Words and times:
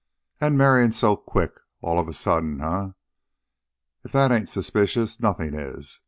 "An' 0.39 0.57
marryin' 0.57 0.91
so 0.93 1.15
quick, 1.15 1.51
all 1.81 1.99
of 1.99 2.07
a 2.07 2.13
sudden, 2.15 2.59
eh? 2.59 2.89
If 4.03 4.11
that 4.13 4.31
ain't 4.31 4.49
suspicious, 4.49 5.19
nothin' 5.19 5.53
is. 5.53 5.99